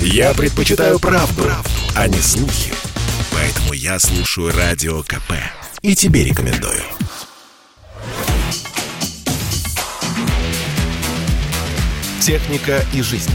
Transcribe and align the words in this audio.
Я 0.00 0.34
предпочитаю 0.34 0.98
правду, 0.98 1.42
правду, 1.42 1.70
а 1.94 2.08
не 2.08 2.18
слухи. 2.18 2.72
Поэтому 3.32 3.72
я 3.72 3.98
слушаю 3.98 4.52
Радио 4.52 5.02
КП. 5.02 5.32
И 5.82 5.94
тебе 5.94 6.24
рекомендую. 6.24 6.82
«Техника 12.20 12.84
и 12.92 13.02
жизнь» 13.02 13.30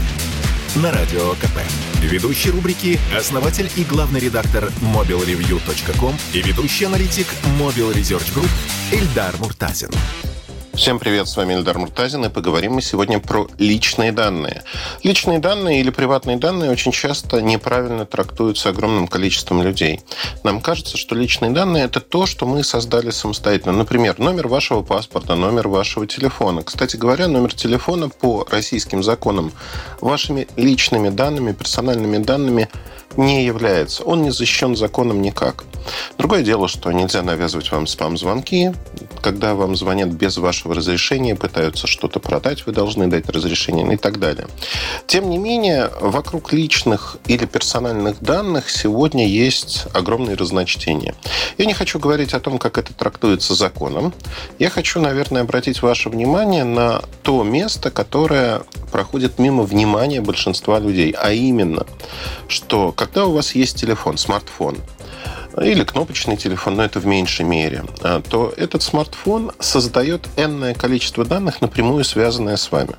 на 0.76 0.90
Радио 0.90 1.32
КП. 1.34 1.58
Ведущий 2.02 2.50
рубрики– 2.50 2.98
основатель 3.18 3.70
и 3.76 3.84
главный 3.84 4.20
редактор 4.20 4.70
mobilreview.com 4.80 6.16
и 6.32 6.42
ведущий 6.42 6.84
аналитик 6.86 7.26
Mobile 7.58 7.94
Research 7.94 8.34
Group 8.34 8.50
Эльдар 8.92 9.36
Муртазин. 9.38 9.90
Всем 10.74 10.98
привет, 10.98 11.28
с 11.28 11.36
вами 11.36 11.52
Эльдар 11.52 11.78
Муртазин, 11.78 12.24
и 12.24 12.30
поговорим 12.30 12.72
мы 12.72 12.82
сегодня 12.82 13.20
про 13.20 13.46
личные 13.58 14.10
данные. 14.10 14.62
Личные 15.02 15.38
данные 15.38 15.80
или 15.80 15.90
приватные 15.90 16.38
данные 16.38 16.70
очень 16.70 16.92
часто 16.92 17.42
неправильно 17.42 18.06
трактуются 18.06 18.70
огромным 18.70 19.06
количеством 19.06 19.62
людей. 19.62 20.00
Нам 20.44 20.62
кажется, 20.62 20.96
что 20.96 21.14
личные 21.14 21.50
данные– 21.50 21.84
это 21.84 22.00
то, 22.00 22.24
что 22.24 22.46
мы 22.46 22.64
создали 22.64 23.10
самостоятельно. 23.10 23.72
Например, 23.72 24.18
номер 24.18 24.48
вашего 24.48 24.82
паспорта, 24.82 25.34
номер 25.34 25.68
вашего 25.68 26.06
телефона. 26.06 26.62
Кстати 26.62 26.96
говоря, 26.96 27.28
номер 27.28 27.52
телефона 27.52 28.08
по 28.08 28.46
российским 28.50 29.02
законам 29.02 29.52
вашими 30.00 30.48
личными 30.56 31.10
данными, 31.10 31.52
персональными 31.52 32.16
данными 32.16 32.70
не 33.18 33.44
является. 33.44 34.04
Он 34.04 34.22
не 34.22 34.30
защищен 34.30 34.74
законом 34.74 35.20
никак. 35.20 35.64
Другое 36.16 36.42
дело, 36.42 36.66
что 36.66 36.90
нельзя 36.92 37.22
навязывать 37.22 37.70
вам 37.70 37.86
спам-звонки, 37.86 38.72
когда 39.22 39.54
вам 39.54 39.76
звонят 39.76 40.10
без 40.10 40.36
вашего 40.36 40.74
разрешения, 40.74 41.34
пытаются 41.36 41.86
что-то 41.86 42.20
продать, 42.20 42.66
вы 42.66 42.72
должны 42.72 43.06
дать 43.06 43.28
разрешение 43.28 43.94
и 43.94 43.96
так 43.96 44.18
далее. 44.18 44.48
Тем 45.06 45.30
не 45.30 45.38
менее, 45.38 45.90
вокруг 46.00 46.52
личных 46.52 47.16
или 47.26 47.46
персональных 47.46 48.20
данных 48.20 48.68
сегодня 48.68 49.26
есть 49.26 49.86
огромные 49.94 50.36
разночтения. 50.36 51.14
Я 51.56 51.66
не 51.66 51.74
хочу 51.74 51.98
говорить 51.98 52.34
о 52.34 52.40
том, 52.40 52.58
как 52.58 52.78
это 52.78 52.92
трактуется 52.92 53.54
законом. 53.54 54.12
Я 54.58 54.68
хочу, 54.68 55.00
наверное, 55.00 55.42
обратить 55.42 55.80
ваше 55.82 56.10
внимание 56.10 56.64
на 56.64 57.02
то 57.22 57.44
место, 57.44 57.90
которое 57.90 58.62
проходит 58.90 59.38
мимо 59.38 59.62
внимания 59.62 60.20
большинства 60.20 60.80
людей. 60.80 61.14
А 61.16 61.32
именно, 61.32 61.86
что 62.48 62.92
когда 62.92 63.26
у 63.26 63.32
вас 63.32 63.54
есть 63.54 63.80
телефон, 63.80 64.18
смартфон, 64.18 64.76
или 65.60 65.84
кнопочный 65.84 66.36
телефон, 66.36 66.76
но 66.76 66.84
это 66.84 67.00
в 67.00 67.06
меньшей 67.06 67.44
мере, 67.44 67.84
а, 68.00 68.22
то 68.22 68.52
этот 68.56 68.82
смартфон 68.82 69.52
создает 69.58 70.28
энное 70.36 70.74
количество 70.74 71.24
данных, 71.24 71.60
напрямую 71.60 72.04
связанное 72.04 72.56
с 72.56 72.70
вами. 72.70 72.94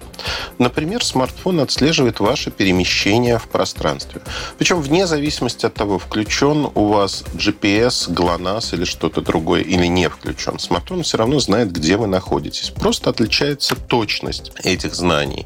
Например, 0.60 1.04
смартфон 1.04 1.60
отслеживает 1.60 2.20
ваше 2.20 2.52
перемещение 2.52 3.40
в 3.40 3.48
пространстве. 3.48 4.22
Причем 4.58 4.82
вне 4.82 5.08
зависимости 5.08 5.66
от 5.66 5.74
того, 5.74 6.00
включен 6.00 6.70
у 6.76 6.86
вас 6.86 7.24
GPS, 7.34 8.10
GLONASS 8.10 8.76
или 8.76 8.84
что-то 8.86 9.22
другое, 9.22 9.62
или 9.62 9.88
не 9.88 10.10
включен. 10.10 10.60
Смартфон 10.60 11.04
все 11.04 11.18
равно 11.18 11.40
знает, 11.40 11.72
где 11.72 11.98
вы 11.98 12.08
находитесь. 12.08 12.70
Просто 12.70 13.10
отличается 13.10 13.76
точность 13.76 14.52
этих 14.64 14.94
знаний. 14.94 15.46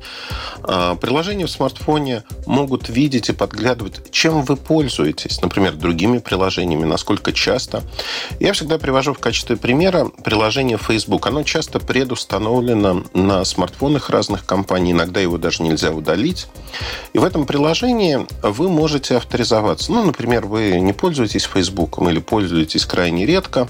А, 0.63 0.95
приложения 0.95 1.45
в 1.45 1.51
смартфоне 1.51 2.23
могут 2.45 2.89
видеть 2.89 3.29
и 3.29 3.33
подглядывать, 3.33 4.11
чем 4.11 4.41
вы 4.41 4.57
пользуетесь. 4.57 5.41
Например, 5.41 5.73
другими 5.73 6.17
приложениями, 6.17 6.85
насколько 6.97 7.31
часто. 7.31 7.83
Я 8.39 8.53
всегда 8.53 8.79
привожу 8.79 9.13
в 9.13 9.19
качестве 9.19 9.55
примера 9.55 10.05
приложение 10.23 10.79
Facebook. 10.79 11.27
Оно 11.27 11.43
часто 11.43 11.79
предустановлено 11.79 13.03
на 13.13 13.45
смартфонах 13.45 14.09
разных 14.09 14.47
компаний. 14.47 14.93
Иногда 14.93 15.19
его 15.19 15.37
даже 15.37 15.61
нельзя 15.61 15.91
удалить. 15.91 16.47
И 17.13 17.19
в 17.19 17.23
этом 17.23 17.45
приложении 17.45 18.25
вы 18.41 18.67
можете 18.67 19.15
авторизоваться. 19.15 19.91
Ну, 19.91 20.05
например, 20.05 20.47
вы 20.47 20.79
не 20.79 20.91
пользуетесь 20.91 21.43
Facebook 21.43 21.99
или 22.01 22.17
пользуетесь 22.17 22.83
крайне 22.87 23.27
редко, 23.27 23.67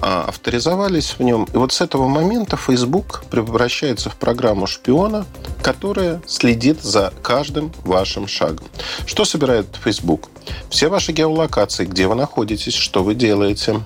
а 0.00 0.24
авторизовались 0.28 1.16
в 1.18 1.22
нем. 1.22 1.46
И 1.52 1.58
вот 1.58 1.72
с 1.74 1.82
этого 1.82 2.08
момента 2.08 2.56
Facebook 2.56 3.24
превращается 3.30 4.08
в 4.08 4.16
программу 4.16 4.66
шпиона, 4.66 5.26
которая 5.64 6.20
следит 6.26 6.82
за 6.82 7.10
каждым 7.22 7.72
вашим 7.84 8.28
шагом. 8.28 8.66
Что 9.06 9.24
собирает 9.24 9.66
Facebook? 9.82 10.28
Все 10.68 10.88
ваши 10.88 11.12
геолокации, 11.12 11.86
где 11.86 12.06
вы 12.06 12.14
находитесь, 12.14 12.74
что 12.74 13.02
вы 13.02 13.14
делаете, 13.14 13.80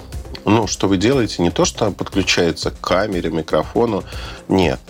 ну, 0.45 0.67
что 0.67 0.89
вы 0.89 0.97
делаете, 0.97 1.41
не 1.41 1.51
то, 1.51 1.65
что 1.65 1.93
подключается 1.93 2.73
к 2.73 2.81
камере, 2.81 3.31
микрофону, 3.31 4.03
нет. 4.49 4.81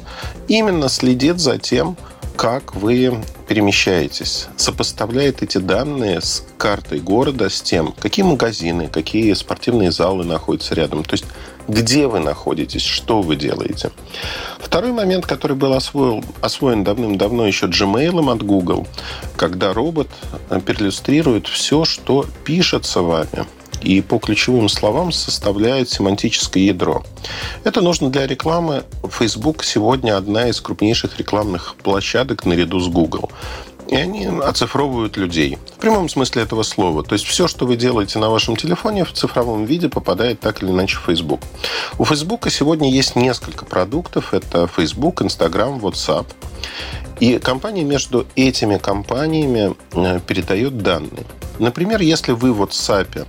Именно 0.49 0.89
следит 0.89 1.41
за 1.41 1.59
тем, 1.59 1.99
как 2.37 2.75
вы 2.75 3.23
перемещаетесь, 3.49 4.49
сопоставляет 4.57 5.43
эти 5.43 5.59
данные 5.59 6.21
с 6.21 6.45
картой 6.59 7.01
города, 7.01 7.49
с 7.49 7.63
тем, 7.63 7.95
какие 7.99 8.25
магазины, 8.25 8.89
какие 8.89 9.33
спортивные 9.33 9.91
залы 9.91 10.25
находятся 10.25 10.75
рядом. 10.75 11.03
То 11.03 11.15
есть 11.15 11.25
где 11.67 12.07
вы 12.07 12.21
находитесь, 12.21 12.83
что 12.83 13.21
вы 13.21 13.37
делаете. 13.37 13.91
Второй 14.59 14.93
момент, 14.93 15.27
который 15.27 15.57
был 15.57 15.75
освоил, 15.75 16.25
освоен 16.41 16.83
давным-давно 16.83 17.47
еще 17.47 17.67
Gmail 17.67 18.33
от 18.33 18.43
Google, 18.43 18.87
когда 19.37 19.75
робот 19.75 20.09
переиллюстрирует 20.65 21.47
все, 21.47 21.85
что 21.85 22.27
пишется 22.45 23.03
вами– 23.03 23.47
и 23.83 24.01
по 24.01 24.19
ключевым 24.19 24.69
словам 24.69 25.13
составляет 25.13 25.91
семантическое 25.91 26.65
ядро. 26.65 27.05
Это 27.65 27.81
нужно 27.81 28.11
для 28.11 28.27
рекламы. 28.27 28.85
Facebook 29.11 29.65
сегодня 29.65 30.17
одна 30.17 30.49
из 30.49 30.61
крупнейших 30.61 31.19
рекламных 31.19 31.77
площадок 31.83 32.45
наряду 32.45 32.81
с 32.81 32.89
Google. 32.89 33.31
И 33.89 33.97
они 33.97 34.27
оцифровывают 34.27 35.17
людей. 35.17 35.57
В 35.77 35.81
прямом 35.81 36.11
смысле 36.11 36.43
этого 36.43 36.63
слова. 36.63 37.03
То 37.03 37.15
есть 37.15 37.25
все, 37.25 37.49
что 37.49 37.67
вы 37.67 37.77
делаете 37.77 38.19
на 38.19 38.29
вашем 38.29 38.55
телефоне, 38.55 39.07
в 39.07 39.13
цифровом 39.13 39.65
виде 39.65 39.89
попадает 39.89 40.41
так 40.41 40.63
или 40.63 40.71
иначе 40.71 40.99
в 40.99 41.07
Facebook. 41.07 41.41
У 41.99 42.05
Facebook 42.05 42.51
сегодня 42.51 42.91
есть 42.91 43.17
несколько 43.17 43.65
продуктов. 43.65 44.35
Это 44.35 44.67
Facebook, 44.67 45.23
Instagram, 45.23 45.79
WhatsApp. 45.79 46.27
И 47.21 47.39
компания 47.39 47.83
между 47.83 48.27
этими 48.37 48.77
компаниями 48.77 49.75
э, 49.93 50.21
передает 50.27 50.79
данные. 50.79 51.25
Например, 51.59 52.01
если 52.01 52.33
вы 52.33 52.53
в 52.53 52.63
WhatsApp 52.63 53.27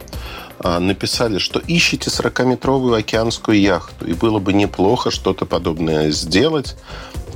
а, 0.59 0.79
написали, 0.79 1.37
что 1.37 1.59
ищете 1.59 2.09
40-метровую 2.09 2.97
океанскую 2.97 3.59
яхту, 3.59 4.05
и 4.05 4.13
было 4.13 4.39
бы 4.39 4.53
неплохо 4.53 5.11
что-то 5.11 5.45
подобное 5.45 6.11
сделать, 6.11 6.75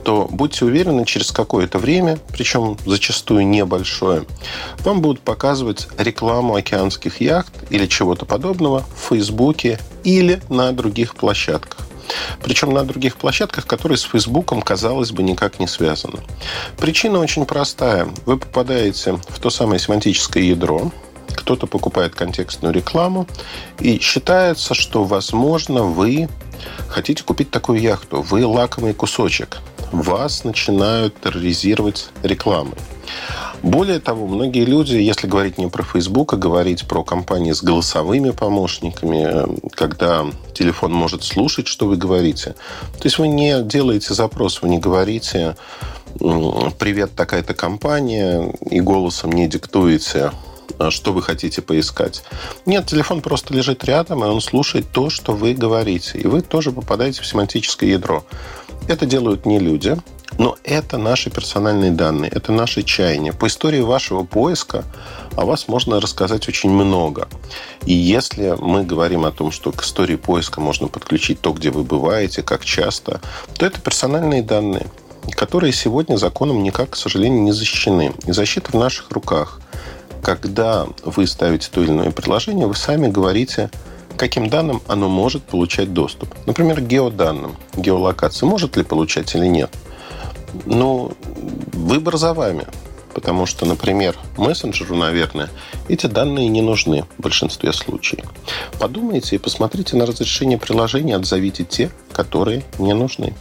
то 0.04 0.28
будьте 0.30 0.66
уверены, 0.66 1.06
через 1.06 1.32
какое-то 1.32 1.80
время, 1.80 2.20
причем 2.34 2.78
зачастую 2.86 3.48
небольшое, 3.48 4.26
вам 4.80 5.02
будут 5.02 5.22
показывать 5.22 5.88
рекламу 5.98 6.56
океанских 6.56 7.22
яхт 7.22 7.54
или 7.70 7.88
чего-то 7.88 8.26
подобного 8.26 8.84
в 8.96 9.10
Фейсбуке 9.10 9.80
или 10.04 10.42
на 10.50 10.74
других 10.74 11.16
площадках. 11.16 11.88
Причем 12.44 12.72
на 12.72 12.84
других 12.84 13.16
площадках, 13.16 13.66
которые 13.66 13.98
с 13.98 14.04
Фейсбуком, 14.04 14.62
казалось 14.62 15.12
бы, 15.12 15.24
никак 15.24 15.60
не 15.60 15.68
связаны. 15.68 16.20
Причина 16.78 17.20
очень 17.20 17.46
простая. 17.46 18.08
Вы 18.26 18.38
попадаете 18.38 19.14
в 19.14 19.40
то 19.40 19.50
самое 19.50 19.80
семантическое 19.80 20.44
ядро, 20.44 20.92
кто-то 21.36 21.68
покупает 21.68 22.16
контекстную 22.16 22.74
рекламу, 22.74 23.28
и 23.80 24.00
считается, 24.00 24.74
что, 24.74 25.04
возможно, 25.04 25.84
вы 25.84 26.30
хотите 26.88 27.24
купить 27.24 27.52
такую 27.52 27.82
яхту, 27.82 28.22
вы 28.22 28.46
лакомый 28.46 28.94
кусочек, 28.94 29.60
вас 29.92 30.44
начинают 30.44 31.20
терроризировать 31.22 32.10
рекламой. 32.24 32.78
Более 33.64 34.00
того, 34.00 34.28
многие 34.28 34.66
люди, 34.66 34.96
если 34.98 35.26
говорить 35.26 35.58
не 35.58 35.68
про 35.68 35.84
Facebook, 35.84 36.34
а 36.34 36.38
говорить 36.38 36.86
про 36.86 37.02
компании 37.06 37.54
с 37.54 37.64
голосовыми 37.64 38.32
помощниками, 38.32 39.70
когда 39.70 40.26
телефон 40.54 40.92
может 40.92 41.24
слушать, 41.24 41.68
что 41.68 41.88
вы 41.88 41.96
говорите. 41.96 42.56
То 42.98 43.06
есть 43.06 43.18
вы 43.20 43.30
не 43.30 43.64
делаете 43.64 44.14
запрос, 44.14 44.62
вы 44.62 44.68
не 44.68 44.80
говорите 44.80 45.56
«Привет, 46.20 47.16
такая-то 47.16 47.54
компания», 47.54 48.54
и 48.70 48.82
голосом 48.82 49.32
не 49.32 49.48
диктуете 49.48 50.32
а 50.80 50.92
что 50.92 51.14
вы 51.14 51.22
хотите 51.22 51.62
поискать. 51.62 52.24
Нет, 52.66 52.88
телефон 52.88 53.22
просто 53.22 53.54
лежит 53.54 53.84
рядом, 53.86 54.24
и 54.24 54.28
он 54.28 54.42
слушает 54.42 54.88
то, 54.92 55.10
что 55.10 55.34
вы 55.34 55.54
говорите. 55.54 56.18
И 56.18 56.28
вы 56.28 56.42
тоже 56.42 56.72
попадаете 56.72 57.22
в 57.22 57.28
семантическое 57.28 57.92
ядро. 57.92 58.26
Это 58.88 59.06
делают 59.06 59.46
не 59.46 59.60
люди, 59.60 59.98
но 60.38 60.58
это 60.64 60.98
наши 60.98 61.30
персональные 61.30 61.92
данные, 61.92 62.32
это 62.32 62.52
наши 62.52 62.84
чаяния. 62.84 63.34
По 63.34 63.48
истории 63.48 63.82
вашего 63.82 64.24
поиска 64.24 64.84
о 65.36 65.46
вас 65.46 65.68
можно 65.68 66.00
рассказать 66.00 66.48
очень 66.48 66.70
много. 66.70 67.28
И 67.86 67.94
если 67.94 68.56
мы 68.60 68.84
говорим 68.84 69.26
о 69.26 69.32
том, 69.32 69.52
что 69.52 69.72
к 69.72 69.84
истории 69.84 70.16
поиска 70.16 70.62
можно 70.62 70.88
подключить 70.88 71.42
то, 71.42 71.54
где 71.54 71.72
вы 71.72 71.84
бываете, 71.84 72.44
как 72.44 72.66
часто, 72.66 73.22
то 73.58 73.66
это 73.66 73.80
персональные 73.80 74.42
данные, 74.42 74.88
которые 75.32 75.74
сегодня 75.74 76.18
законом 76.18 76.64
никак, 76.64 76.92
к 76.92 76.96
сожалению, 76.96 77.42
не 77.44 77.52
защищены. 77.52 78.14
И 78.26 78.32
защита 78.32 78.72
в 78.72 78.76
наших 78.76 79.12
руках 79.12 79.60
когда 80.24 80.88
вы 81.04 81.28
ставите 81.28 81.70
то 81.70 81.84
или 81.84 81.92
иное 81.92 82.12
приложение, 82.12 82.66
вы 82.66 82.76
сами 82.76 83.10
говорите, 83.10 83.70
каким 84.16 84.50
данным 84.50 84.82
оно 84.88 85.10
может 85.10 85.44
получать 85.44 85.94
доступ. 85.94 86.34
Например, 86.46 86.82
геоданным, 86.82 87.58
геолокации 87.76 88.46
может 88.46 88.78
ли 88.78 88.84
получать 88.84 89.36
или 89.36 89.48
нет. 89.48 89.70
Ну, 90.66 91.12
выбор 91.74 92.18
за 92.18 92.34
вами. 92.34 92.66
потому 93.14 93.46
что, 93.46 93.66
например, 93.66 94.16
мессенджеру, 94.38 94.96
наверное, 94.96 95.50
эти 95.88 96.08
данные 96.08 96.50
не 96.50 96.62
нужны 96.62 97.06
в 97.18 97.22
большинстве 97.22 97.72
случаев. 97.72 98.26
Подумайте 98.80 99.36
и 99.36 99.40
посмотрите 99.40 99.96
на 99.96 100.06
разрешение 100.06 100.58
приложения, 100.58 101.16
отзовите 101.16 101.64
те, 101.64 101.92
которые 102.12 102.64
не 102.80 102.94
нужны. 102.94 103.34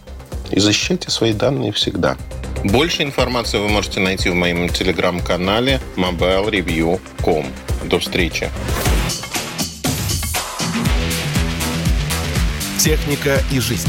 И 0.51 0.61
защищайте 0.61 1.11
свои 1.11 1.33
данные 1.33 1.73
всегда. 1.73 2.17
Больше 2.65 3.03
информации 3.03 3.59
вы 3.59 3.69
можете 3.69 4.01
найти 4.01 4.29
в 4.29 4.35
моем 4.35 4.69
телеграм-канале 4.69 5.81
mobilereview.com. 5.97 7.47
До 7.89 7.99
встречи! 7.99 8.51
Техника 12.79 13.41
и 13.51 13.61
жизнь. 13.61 13.89